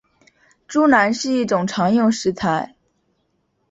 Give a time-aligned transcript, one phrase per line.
[0.67, 2.73] 猪腩是一种常用的食材。